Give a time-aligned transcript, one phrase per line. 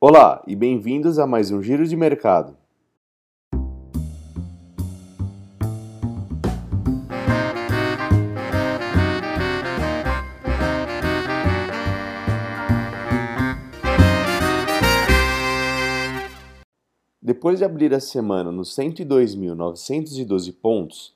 [0.00, 2.56] Olá e bem-vindos a mais um Giro de Mercado.
[17.20, 21.12] Depois de abrir a semana nos 102.912 pontos,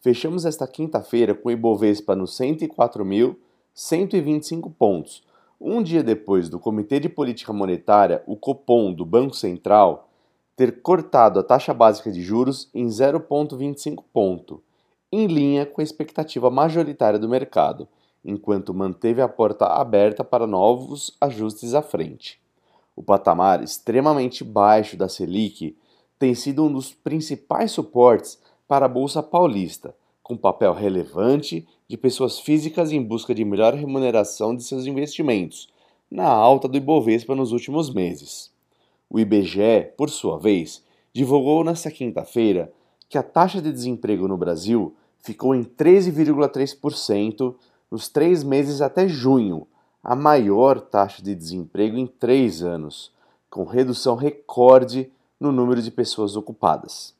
[0.00, 5.22] fechamos esta quinta-feira com o Ibovespa nos 104.125 pontos
[5.60, 10.08] um dia depois do Comitê de Política Monetária, o Copom do Banco Central,
[10.56, 14.62] ter cortado a taxa básica de juros em 0,25 ponto,
[15.10, 17.88] em linha com a expectativa majoritária do mercado,
[18.24, 22.40] enquanto manteve a porta aberta para novos ajustes à frente.
[22.96, 25.76] O patamar extremamente baixo da Selic
[26.18, 32.40] tem sido um dos principais suportes para a Bolsa Paulista, com papel relevante de pessoas
[32.40, 35.68] físicas em busca de melhor remuneração de seus investimentos,
[36.10, 38.52] na alta do Ibovespa nos últimos meses.
[39.10, 42.72] O IBGE, por sua vez, divulgou nesta quinta-feira
[43.08, 47.54] que a taxa de desemprego no Brasil ficou em 13,3%
[47.90, 49.66] nos três meses até junho,
[50.02, 53.12] a maior taxa de desemprego em três anos,
[53.48, 57.14] com redução recorde no número de pessoas ocupadas.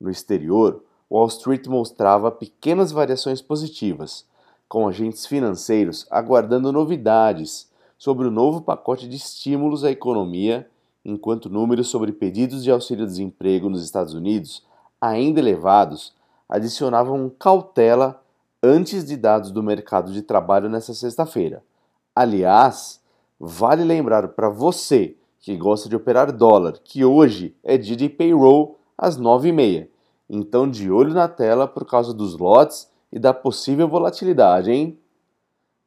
[0.00, 4.26] No exterior, Wall Street mostrava pequenas variações positivas,
[4.68, 10.68] com agentes financeiros aguardando novidades sobre o novo pacote de estímulos à economia,
[11.04, 14.64] enquanto números sobre pedidos de auxílio-desemprego nos Estados Unidos,
[15.00, 16.12] ainda elevados,
[16.48, 18.20] adicionavam cautela
[18.62, 21.62] antes de dados do mercado de trabalho nesta sexta-feira.
[22.14, 23.00] Aliás,
[23.38, 28.76] vale lembrar para você que gosta de operar dólar que hoje é dia de payroll
[28.98, 29.88] às 9h30
[30.28, 34.98] então, de olho na tela por causa dos lotes e da possível volatilidade, hein?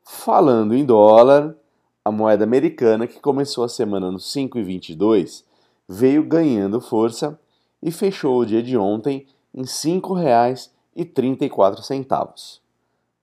[0.04, 1.56] Falando em dólar,
[2.04, 5.44] a moeda americana, que começou a semana no 5,22,
[5.88, 7.40] veio ganhando força
[7.82, 12.60] e fechou o dia de ontem em R$ 5,34.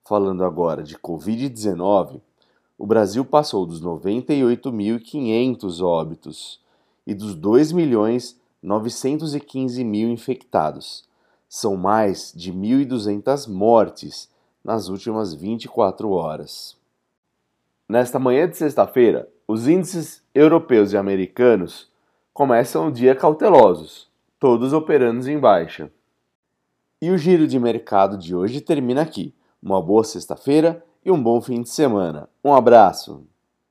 [0.04, 2.20] Falando agora de Covid-19,
[2.78, 6.60] o Brasil passou dos 98.500 óbitos
[7.06, 11.04] e dos 2 milhões 915 mil infectados.
[11.49, 14.28] São mais de 1.200 mortes
[14.65, 16.77] nas últimas 24 horas.
[17.88, 21.88] Nesta manhã de sexta-feira, os índices europeus e americanos
[22.34, 24.10] começam o dia cautelosos,
[24.41, 25.88] todos operando em baixa.
[27.00, 29.33] E o giro de mercado de hoje termina aqui.
[29.62, 32.28] Uma boa sexta-feira e um bom fim de semana.
[32.44, 33.25] Um abraço!